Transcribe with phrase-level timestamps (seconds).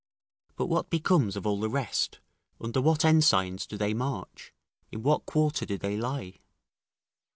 [0.55, 2.21] But what becomes of all the rest,
[2.59, 4.51] under what ensigns do they march,
[4.91, 6.39] in what quarter do they lie?